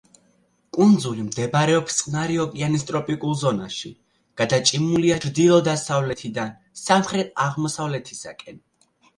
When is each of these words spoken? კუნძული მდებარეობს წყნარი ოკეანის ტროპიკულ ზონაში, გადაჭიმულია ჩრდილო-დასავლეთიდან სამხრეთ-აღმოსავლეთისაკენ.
კუნძული 0.77 1.25
მდებარეობს 1.25 1.97
წყნარი 1.99 2.37
ოკეანის 2.45 2.85
ტროპიკულ 2.91 3.37
ზონაში, 3.43 3.93
გადაჭიმულია 4.43 5.21
ჩრდილო-დასავლეთიდან 5.27 6.53
სამხრეთ-აღმოსავლეთისაკენ. 6.87 8.61